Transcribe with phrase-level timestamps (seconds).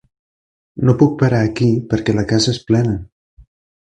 [0.87, 2.97] No puc parar aquí perquè la casa és plena.